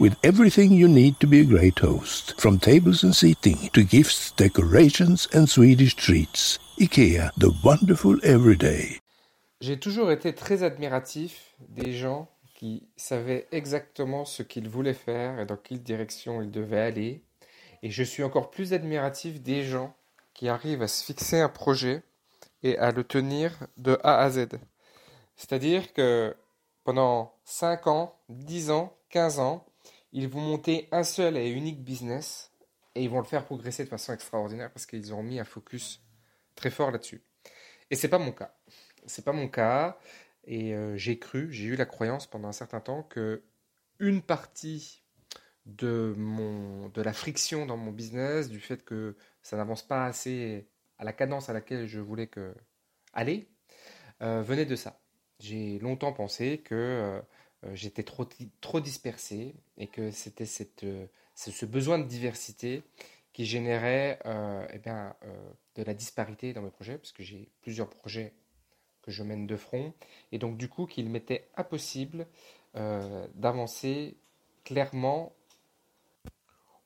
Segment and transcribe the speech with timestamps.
[0.00, 4.32] With everything you need to be a great host, from tables and seating to gifts,
[4.32, 6.58] decorations and Swedish treats.
[6.80, 8.98] IKEA, the wonderful everyday.
[9.60, 15.46] J'ai toujours été très admiratif des gens qui savaient exactement ce qu'ils voulaient faire et
[15.46, 17.22] dans quelle direction ils devaient aller.
[17.82, 19.94] Et je suis encore plus admiratif des gens
[20.34, 22.02] qui arrivent à se fixer un projet
[22.62, 24.48] et à le tenir de A à Z.
[25.36, 26.34] C'est-à-dire que
[26.82, 29.66] pendant 5 ans, 10 ans, 15 ans,
[30.12, 32.52] ils vont monter un seul et unique business
[32.94, 36.02] et ils vont le faire progresser de façon extraordinaire parce qu'ils ont mis un focus
[36.54, 37.22] très fort là-dessus.
[37.90, 38.54] Et c'est pas mon cas
[39.06, 39.98] c'est pas mon cas.
[40.44, 43.42] Et euh, j'ai cru, j'ai eu la croyance pendant un certain temps que
[44.00, 45.02] une partie
[45.66, 50.66] de, mon, de la friction dans mon business, du fait que ça n'avance pas assez
[50.98, 52.54] à la cadence à laquelle je voulais que
[53.12, 53.48] aller,
[54.22, 55.00] euh, venait de ça.
[55.38, 57.20] J'ai longtemps pensé que euh,
[57.74, 58.26] j'étais trop,
[58.60, 60.84] trop dispersé et que c'était cette,
[61.34, 62.82] ce besoin de diversité
[63.32, 64.18] qui générait
[64.72, 65.14] eh bien,
[65.74, 68.34] de la disparité dans mes projets, parce que j'ai plusieurs projets
[69.02, 69.92] que je mène de front,
[70.30, 72.26] et donc du coup qu'il m'était impossible
[72.76, 74.16] euh, d'avancer
[74.64, 75.34] clairement,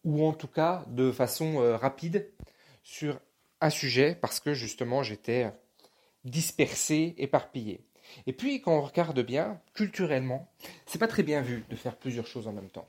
[0.04, 2.30] ou en tout cas de façon euh, rapide,
[2.82, 3.20] sur
[3.60, 5.52] un sujet, parce que justement j'étais
[6.24, 7.85] dispersé, éparpillé.
[8.26, 10.48] Et puis quand on regarde bien, culturellement,
[10.86, 12.88] c'est pas très bien vu de faire plusieurs choses en même temps.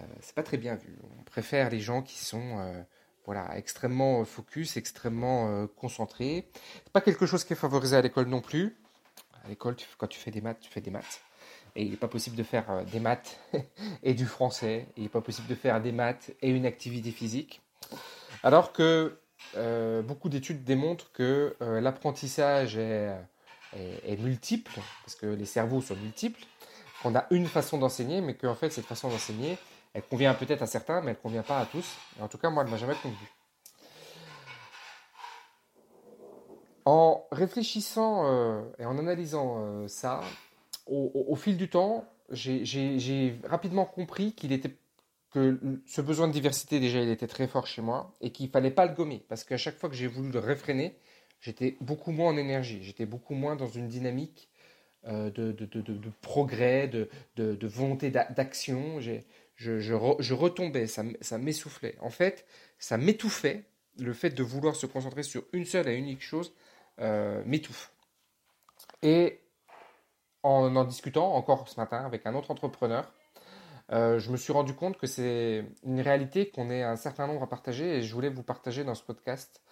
[0.00, 0.96] Euh, c'est pas très bien vu.
[1.18, 2.84] On préfère les gens qui sont
[3.24, 6.48] voilà, extrêmement euh, focus, extrêmement euh, concentré.
[6.84, 8.76] C'est pas quelque chose qui est favorisé à l'école non plus.
[9.44, 11.22] À l'école, quand tu fais des maths, tu fais des maths.
[11.76, 13.40] Et il n'est pas possible de faire euh, des maths
[14.02, 14.86] et du français.
[14.96, 17.62] Il n'est pas possible de faire des maths et une activité physique.
[18.42, 19.18] Alors que
[20.02, 23.14] beaucoup d'études démontrent que l'apprentissage est,
[23.76, 24.72] est, multiple,
[25.04, 26.44] parce que les cerveaux sont multiples,
[27.02, 29.58] qu'on a une façon d'enseigner, mais qu'en fait, cette façon d'enseigner,
[29.92, 31.86] elle convient peut-être à certains, mais elle ne convient pas à tous.
[32.18, 33.16] Et en tout cas, moi, elle ne m'a jamais convenu.
[36.84, 40.20] En réfléchissant euh, et en analysant euh, ça,
[40.86, 44.76] au, fil du temps, j'ai rapidement compris qu'il était
[45.30, 48.70] que ce besoin de diversité déjà il était très fort chez moi et qu'il fallait
[48.70, 50.96] pas le gommer parce qu'à chaque fois que j'ai voulu le réfréner,
[51.44, 54.48] j'étais beaucoup moins en énergie, j'étais beaucoup moins dans une dynamique
[55.06, 58.98] euh, de, de, progrès, de, volonté d'action
[59.56, 61.96] je, retombais, ça, m'essoufflait.
[62.00, 62.46] En fait,
[62.78, 63.64] ça m'étouffait.
[63.98, 66.54] Le fait de vouloir se concentrer sur une seule et unique chose
[67.00, 67.92] euh, m'étouffe.
[69.02, 69.40] Et
[70.42, 73.12] en en discutant encore ce matin avec un autre entrepreneur,
[73.92, 77.42] euh, je me suis rendu compte que c'est une réalité qu'on est un certain nombre
[77.42, 79.62] à partager et je voulais vous partager dans ce podcast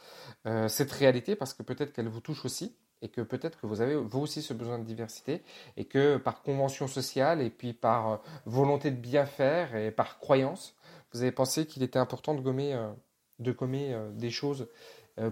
[0.46, 3.80] euh, cette réalité parce que peut-être qu'elle vous touche aussi et que peut-être que vous
[3.80, 5.42] avez vous aussi ce besoin de diversité
[5.78, 10.18] et que par convention sociale et puis par euh, volonté de bien faire et par
[10.18, 10.76] croyance,
[11.12, 12.78] vous avez pensé qu'il était important de gommer,
[13.38, 14.66] de gommer des choses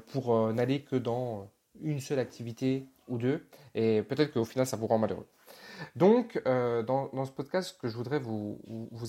[0.08, 4.86] pour n'aller que dans une seule activité ou deux et peut-être qu'au final ça vous
[4.86, 5.26] rend malheureux.
[5.96, 6.82] Donc, dans,
[7.12, 8.60] dans, ce podcast, ce que je voudrais vous,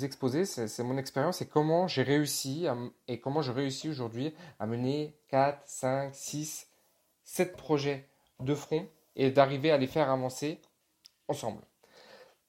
[0.04, 2.66] exposer, c'est mon expérience et comment j'ai réussi
[3.08, 6.68] et comment je réussis aujourd'hui à mener 4, 5, 6,
[7.24, 8.08] 7 projets
[8.40, 10.62] de front et d'arriver à les faire avancer
[11.28, 11.62] ensemble.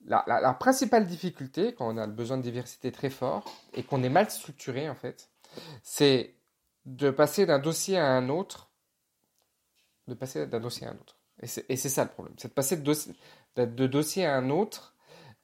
[0.04, 4.08] La, principale difficulté quand on a le besoin de diversité très fort et qu'on est
[4.08, 5.30] mal structuré en fait,
[5.84, 6.34] c'est
[6.86, 8.70] de passer d'un dossier à un autre,
[10.08, 11.16] de passer d'un dossier à un autre.
[11.40, 13.14] Et c'est ça le problème, c'est de passer de dossier,
[13.56, 14.94] de dossier à un autre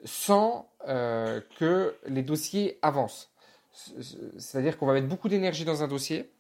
[0.05, 3.31] sans euh, que les dossiers avancent.
[4.39, 6.33] C'est-à-dire qu'on va mettre beaucoup d'énergie dans un dossier,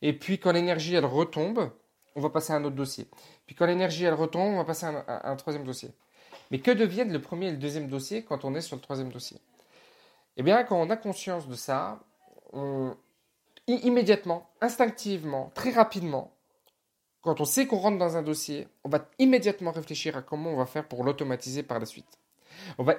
[0.00, 1.70] et puis quand l'énergie elle retombe,
[2.14, 3.08] on va passer à un autre dossier.
[3.46, 5.90] Puis quand l'énergie elle retombe, on va passer à un, troisième dossier.
[6.50, 9.10] Mais que deviennent le premier et le deuxième dossier quand on est sur le troisième
[9.10, 9.38] dossier?
[10.36, 12.00] Eh bien, quand on a conscience de ça,
[12.52, 12.96] on,
[13.66, 16.32] immédiatement, instinctivement, très rapidement,
[17.22, 20.56] quand on sait qu'on rentre dans un dossier, on va immédiatement réfléchir à comment on
[20.56, 22.18] va faire pour l'automatiser par la suite.
[22.78, 22.96] On va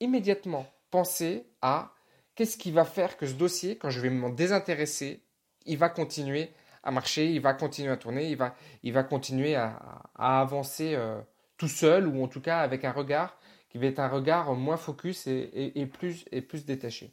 [0.00, 1.92] immédiatement penser à
[2.36, 5.20] qu'est-ce qui va faire que ce dossier, quand je vais m'en désintéresser,
[5.66, 6.50] il va continuer
[6.84, 11.20] à marcher, il va continuer à tourner, il va, il va continuer à, avancer euh,
[11.56, 13.36] tout seul ou en tout cas avec un regard
[13.68, 17.12] qui va être un regard moins focus et, plus, et plus détaché.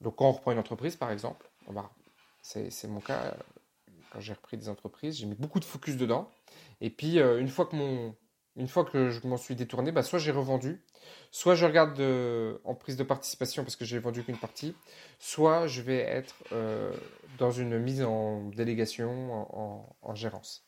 [0.00, 1.50] Donc quand on reprend une entreprise par exemple,
[2.42, 3.34] c'est mon cas,
[4.18, 6.30] j'ai repris des entreprises, j'ai mis beaucoup de focus dedans.
[6.80, 8.14] Et puis euh, une fois que mon,
[8.56, 10.82] une fois que je m'en suis détourné, bah, soit j'ai revendu,
[11.30, 12.00] soit je regarde
[12.64, 14.74] en prise de participation parce que j'ai vendu qu'une partie,
[15.18, 16.92] soit je vais être euh,
[17.38, 19.46] dans une mise en délégation,
[20.02, 20.66] en, gérance.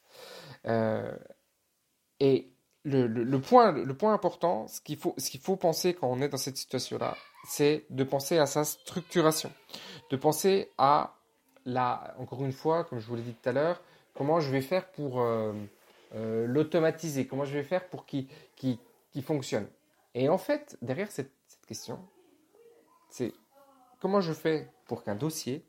[0.67, 1.17] Euh,
[2.21, 2.53] et
[2.85, 6.37] le, point, le point important, ce qu'il faut, qu'il faut penser quand on est dans
[6.37, 7.17] cette situation-là,
[7.49, 9.53] c'est de penser à sa structuration,
[10.11, 11.18] de penser à
[11.69, 13.81] la, encore une fois, comme je vous l'ai dit tout à l'heure,
[14.15, 15.53] comment je vais faire pour euh,
[16.15, 17.27] euh, l'automatiser?
[17.27, 18.29] Comment je vais faire pour qu'il
[19.23, 19.69] fonctionne?
[20.15, 21.33] Et en fait, derrière cette,
[21.67, 22.01] question,
[23.11, 23.35] c'est
[24.01, 25.67] comment je fais pour qu'un dossier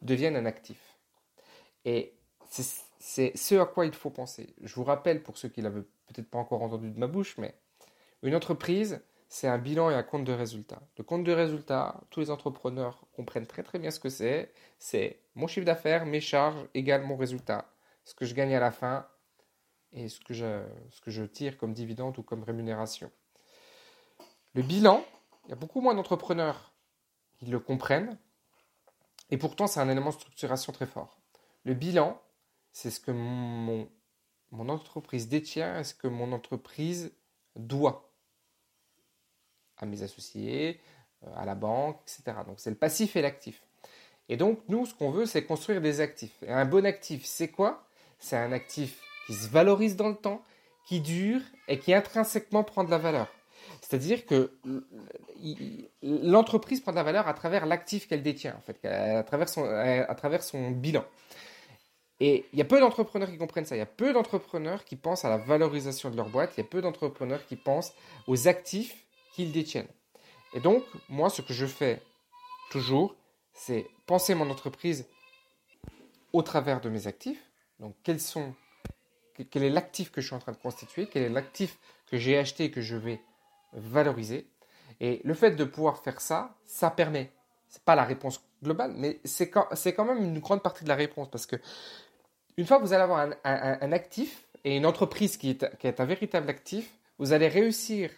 [0.00, 0.96] devienne un actif?
[1.84, 2.14] Et
[3.00, 4.54] c'est ce à quoi il faut penser.
[4.62, 7.54] Je vous rappelle, pour ceux qui l'avaient peut-être pas encore entendu de ma bouche, mais
[8.22, 9.00] une entreprise,
[9.32, 10.82] c'est un bilan et un compte de résultat.
[10.98, 14.52] Le compte de résultat, tous les entrepreneurs comprennent très très bien ce que c'est.
[14.80, 17.72] C'est mon chiffre d'affaires, mes charges égale mon résultat.
[18.04, 19.06] Ce que je gagne à la fin
[19.92, 23.08] et ce que je, tire comme dividende ou comme rémunération.
[24.54, 25.04] Le bilan,
[25.44, 26.72] il y a beaucoup moins d'entrepreneurs
[27.38, 28.18] qui le comprennent,
[29.30, 31.20] et pourtant c'est un élément de structuration très fort.
[31.62, 32.20] Le bilan,
[32.72, 33.88] c'est ce que mon,
[34.50, 37.12] mon entreprise détient et ce que mon entreprise
[37.54, 38.09] doit
[39.82, 40.80] à mes associés,
[41.24, 42.38] euh, à la banque, etc.
[42.46, 43.62] Donc c'est le passif et l'actif.
[44.28, 46.42] Et donc nous, ce qu'on veut, c'est construire des actifs.
[46.42, 47.84] Et un bon actif, c'est quoi?
[48.18, 50.42] C'est un actif qui se valorise dans le temps,
[50.86, 53.28] qui dure et qui intrinsèquement prend de la valeur.
[53.80, 54.52] C'est-à-dire que
[56.02, 59.64] l'entreprise prend de la valeur à travers l'actif qu'elle détient, en fait, à travers son,
[59.64, 61.04] à travers son bilan.
[62.20, 63.76] Et il y a peu d'entrepreneurs qui comprennent ça.
[63.76, 66.52] Il y a peu d'entrepreneurs qui pensent à la valorisation de leur boîte.
[66.56, 67.94] Il y a peu d'entrepreneurs qui pensent
[68.26, 69.88] aux actifs qu'ils détiennent.
[70.54, 72.02] Et donc, moi, ce que je fais
[72.70, 73.14] toujours,
[73.52, 75.06] c'est penser mon entreprise
[76.32, 77.42] au travers de mes actifs.
[77.78, 78.54] Donc, quels sont
[79.50, 81.78] quel est l'actif que je suis en train de constituer, quel est l'actif
[82.10, 83.22] que j'ai acheté et que je vais
[83.72, 84.46] valoriser.
[85.00, 87.30] Et le fait de pouvoir faire ça, ça permet,
[87.68, 91.30] c'est pas la réponse globale, mais c'est quand, même une grande partie de la réponse
[91.30, 91.56] parce que
[92.56, 96.00] une fois que vous allez avoir un, actif et une entreprise qui est, qui est
[96.00, 98.10] un véritable actif, vous allez réussir,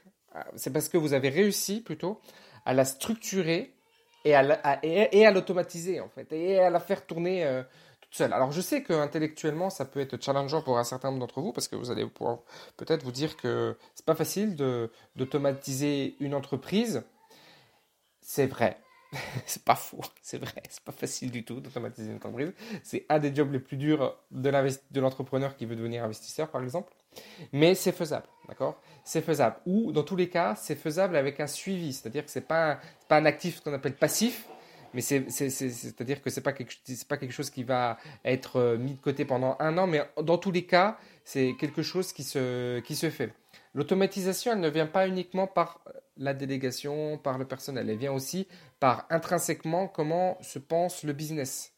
[0.57, 2.21] c'est parce que vous avez réussi plutôt
[2.65, 3.73] à la structurer
[4.25, 7.63] et à l'automatiser en fait, et à la faire tourner euh,
[8.21, 11.69] alors je sais qu'intellectuellement ça peut être challengeant pour un certain nombre d'entre vous parce
[11.69, 12.41] que vous allez pouvoir
[12.77, 14.57] peut-être vous dire que c'est pas facile
[15.17, 17.05] d'automatiser une entreprise.
[18.21, 18.79] C'est vrai.
[19.47, 22.53] c'est pas faux, c'est vrai, c'est pas facile du tout d'automatiser une entreprise.
[22.83, 26.93] C'est un des jobs les plus durs de l'entrepreneur qui veut devenir investisseur, par exemple.
[27.53, 28.81] Mais c'est faisable, d'accord?
[29.05, 29.57] C'est faisable.
[29.67, 31.93] Ou, dans tous les cas, c'est faisable avec un suivi.
[31.93, 32.79] C'est-à-dire que c'est pas,
[33.09, 34.47] pas un actif qu'on appelle passif,
[34.95, 36.75] mais c'est-à-dire que ce n'est pas, quelque,
[37.09, 40.39] pas quelque chose qui va être euh, mis de côté pendant un an, mais dans
[40.39, 43.33] tous les cas, c'est quelque chose qui se, qui se fait.
[43.75, 45.81] L'automatisation, elle ne vient pas uniquement par
[46.17, 48.47] la délégation, par le personnel, elle vient aussi
[48.81, 51.73] par intrinsèquement comment se pense le business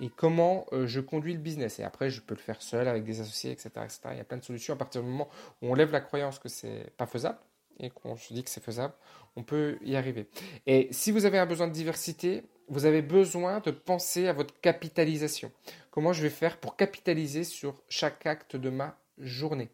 [0.00, 1.78] et comment euh, je conduis le business.
[1.78, 4.00] Et après, je peux le faire seul avec des associés, etc., etc.
[4.12, 5.28] Il y a plein de solutions à partir du moment
[5.62, 7.38] où on lève la croyance que c'est pas faisable
[7.78, 8.94] et qu'on se dit que c'est faisable,
[9.36, 10.28] on peut y arriver.
[10.66, 14.58] Et si vous avez un besoin de diversité, vous avez besoin de penser à votre
[14.60, 15.50] capitalisation.
[15.90, 19.70] Comment je vais faire pour capitaliser sur chaque acte de ma journée?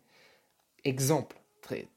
[0.87, 1.88] Exemple très,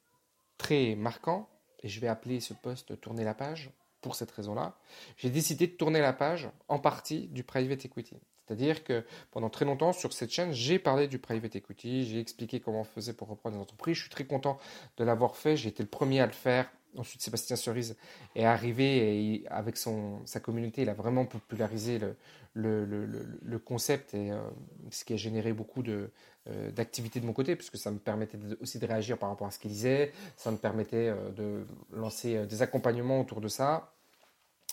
[0.58, 1.48] très marquant,
[1.84, 3.70] et je vais appeler ce poste tourner la page
[4.02, 4.74] pour cette raison-là.
[5.16, 8.16] J'ai décidé de tourner la page en partie du private equity.
[8.48, 12.60] C'est-à-dire que pendant très longtemps sur cette chaîne, j'ai parlé du private equity, j'ai expliqué
[12.60, 13.98] comment on faisait pour reprendre des entreprises.
[13.98, 14.58] Je suis très content
[14.98, 15.56] de l'avoir fait.
[15.56, 16.68] J'ai été le premier à le faire.
[16.98, 17.96] Ensuite, Sébastien Cerise
[18.36, 22.00] est arrivé et avec sa communauté, il a vraiment popularisé
[22.54, 24.40] le, concept et euh,
[24.90, 26.10] ce qui a généré beaucoup de,
[26.48, 29.52] euh, d'activités de mon côté, puisque ça me permettait aussi de réagir par rapport à
[29.52, 33.94] ce qu'il disait, ça me permettait euh, de lancer des accompagnements autour de ça.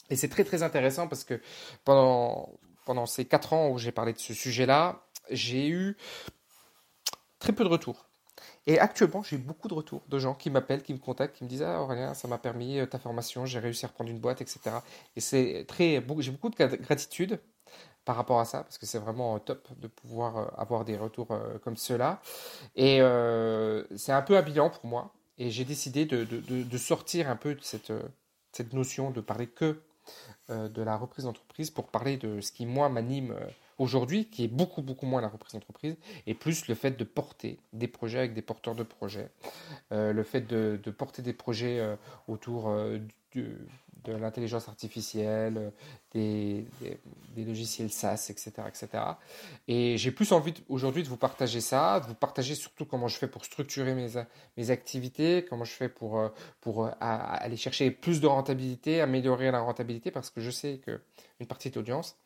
[0.08, 1.40] Et c'est très très intéressant parce que
[1.84, 2.48] pendant,
[2.86, 5.96] pendant ces quatre ans où j'ai parlé de ce sujet-là, j'ai eu
[7.38, 8.05] très peu de retours.
[8.66, 11.48] Et actuellement, j'ai beaucoup de retours de gens qui m'appellent, qui me contactent, qui me
[11.48, 14.40] disent Ah Aurélien, ça m'a permis euh, ta formation, j'ai réussi à reprendre une boîte,
[14.40, 14.60] etc.
[15.14, 17.40] Et c'est très, j'ai beaucoup de gratitude
[18.04, 21.28] par rapport à ça, parce que c'est vraiment top de pouvoir avoir des retours
[21.64, 22.20] comme ceux-là.
[22.76, 23.00] Et
[23.96, 25.12] c'est un peu un bilan pour moi.
[25.38, 27.92] Et j'ai décidé de, de, de, sortir un peu de cette,
[28.52, 29.80] cette notion de parler que
[30.48, 33.34] de la reprise d'entreprise pour parler de ce qui, moi, m'anime
[33.78, 37.58] aujourd'hui, qui est beaucoup, beaucoup moins la reprise d'entreprise, et plus le fait de porter
[37.72, 39.30] des projets avec des porteurs de projets,
[39.92, 41.96] euh, le fait de, porter des projets euh,
[42.28, 42.98] autour euh,
[43.34, 45.72] de l'intelligence artificielle,
[46.14, 46.64] des,
[47.36, 48.52] logiciels SaaS, etc.
[48.66, 48.88] etc.
[49.68, 53.18] Et j'ai plus envie aujourd'hui de vous partager ça, de vous partager surtout comment je
[53.18, 56.30] fais pour structurer mes, activités, comment je fais pour,
[56.60, 61.70] pour aller chercher plus de rentabilité, améliorer la rentabilité, parce que je sais qu'une partie
[61.70, 62.16] de l'audience,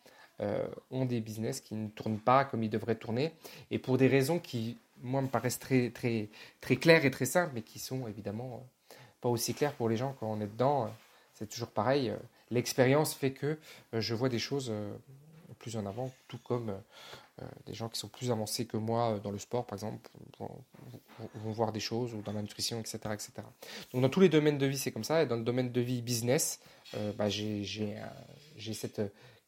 [0.41, 3.35] euh, ont des business qui ne tournent pas comme ils devraient tourner,
[3.71, 6.29] et pour des raisons qui, moi, me paraissent très, très,
[6.63, 9.99] très claires et très simples, mais qui sont évidemment euh, pas aussi claires pour les
[9.99, 10.85] gens quand on est dedans.
[10.85, 10.89] Euh,
[11.35, 12.13] c'est toujours pareil.
[12.51, 13.59] L'expérience fait que
[13.93, 14.71] je vois des choses
[15.59, 16.75] plus en avant, tout comme
[17.65, 20.51] des gens qui sont plus avancés que moi dans le sport, par exemple, vont,
[21.53, 23.33] voir des choses, ou dans la nutrition, etc., etc.
[23.95, 25.23] Donc dans tous les domaines de vie, c'est comme ça.
[25.23, 26.61] Et dans le domaine de vie business,
[27.17, 27.95] bah, j'ai
[28.75, 29.01] cette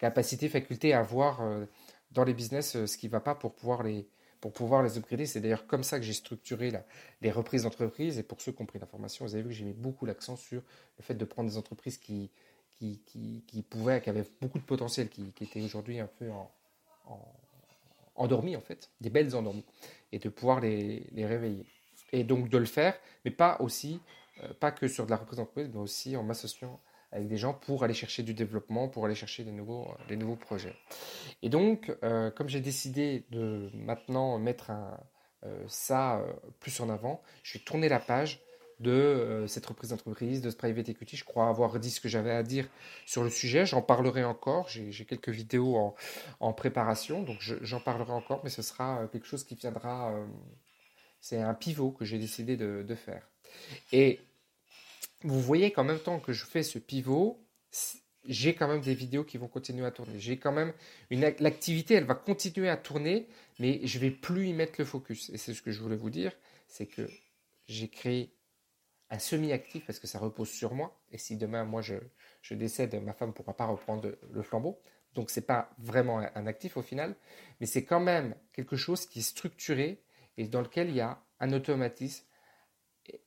[0.02, 1.64] capacité, faculté à voir euh,
[2.10, 4.08] dans les business euh, ce qui ne va pas pour pouvoir les,
[4.40, 5.26] pour pouvoir les upgrader.
[5.26, 6.84] C'est d'ailleurs comme ça que j'ai structuré la,
[7.20, 8.18] les reprises d'entreprises.
[8.18, 10.04] Et pour ceux qui ont pris la formation, vous avez vu que j'ai mis beaucoup
[10.04, 10.60] l'accent sur
[10.98, 12.30] le fait de prendre des entreprises qui,
[12.72, 16.28] qui, qui, qui pouvaient, qui avaient beaucoup de potentiel, qui, qui étaient aujourd'hui un peu
[16.32, 16.50] en,
[17.06, 17.20] en,
[18.16, 19.64] endormies en fait, des belles endormies,
[20.10, 21.64] et de pouvoir les, les, réveiller.
[22.10, 24.00] Et donc de le faire, mais pas aussi,
[24.42, 26.80] euh, pas que sur de la reprise d'entreprise, mais aussi en m'associant
[27.12, 30.16] avec des gens pour aller chercher du développement, pour aller chercher des nouveaux, euh, des
[30.16, 30.74] nouveaux projets.
[31.42, 34.72] Et donc, euh, comme j'ai décidé de maintenant mettre
[35.44, 36.24] euh, ça
[36.60, 38.40] plus en avant, je vais tourner la page
[38.80, 41.16] de cette reprise d'entreprise, de ce private equity.
[41.16, 42.68] Je crois avoir dit ce que j'avais à dire
[43.06, 43.64] sur le sujet.
[43.64, 44.68] J'en parlerai encore.
[44.68, 45.94] J'ai quelques vidéos en,
[46.40, 50.12] en préparation, donc j'en parlerai encore, mais ce sera quelque chose qui viendra.
[51.20, 53.28] C'est un pivot que j'ai décidé de, de faire.
[53.92, 54.18] Et
[55.24, 57.40] vous voyez qu'en même temps que je fais ce pivot,
[58.24, 60.18] j'ai quand même des vidéos qui vont continuer à tourner.
[60.18, 60.72] J'ai quand même
[61.10, 63.26] une l'activité, elle va continuer à tourner,
[63.58, 65.30] mais je vais plus y mettre le focus.
[65.30, 66.32] Et c'est ce que je voulais vous dire,
[66.68, 67.08] c'est que
[67.66, 68.34] j'ai créé
[69.10, 71.00] un semi-actif parce que ça repose sur moi.
[71.10, 71.96] Et si demain moi je,
[72.40, 74.78] je décède, ma femme ne pourra pas reprendre le flambeau.
[75.14, 77.14] Donc c'est pas vraiment un actif au final,
[77.60, 80.02] mais c'est quand même quelque chose qui est structuré
[80.38, 82.24] et dans lequel il y a un automatisme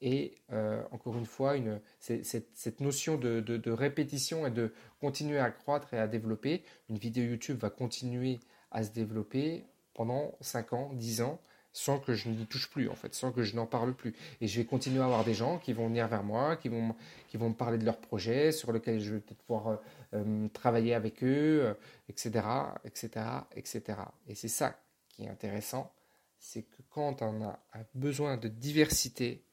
[0.02, 1.56] et euh, encore une fois,
[2.00, 6.64] cette, notion de, répétition et de continuer à croître et à développer.
[6.90, 8.40] Une vidéo YouTube va continuer
[8.72, 11.40] à se développer pendant 5 ans, 10 ans,
[11.72, 14.16] sans que je n'y touche plus, en fait, sans que je n'en parle plus.
[14.40, 16.96] Et je vais continuer à avoir des gens qui vont venir vers moi, qui vont,
[17.34, 19.78] me parler de leurs projets, sur lesquels je vais peut-être pouvoir euh,
[20.14, 21.76] euh, travailler avec eux,
[22.08, 22.46] etc.,
[22.86, 23.10] etc.,
[23.56, 23.84] etc.
[24.28, 24.80] Et c'est ça
[25.10, 25.94] qui est intéressant,
[26.40, 27.60] c'est que quand on a
[27.94, 29.46] besoin de diversité,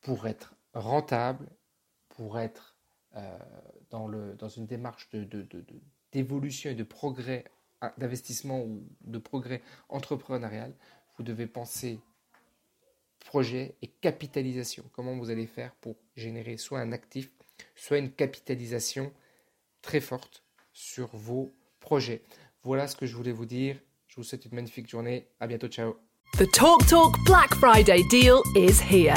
[0.00, 1.48] pour être rentable,
[2.08, 2.76] pour être
[3.16, 3.38] euh,
[3.90, 5.08] dans, une démarche
[6.12, 7.44] d'évolution et de progrès
[7.96, 10.74] d'investissement ou de progrès entrepreneurial,
[11.16, 12.00] vous devez penser
[13.24, 14.84] projet et capitalisation.
[14.92, 17.30] Comment vous allez faire pour générer soit un actif,
[17.76, 19.12] soit une capitalisation
[19.82, 22.22] très forte sur vos projets.
[22.62, 23.78] Voilà ce que je voulais vous dire.
[24.06, 25.28] Je vous souhaite une magnifique journée.
[25.40, 25.68] À bientôt.
[25.68, 25.96] Ciao.
[26.34, 29.16] The Talk Talk Black Friday deal is here.